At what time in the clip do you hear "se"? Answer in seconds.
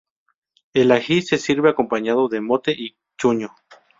1.21-1.37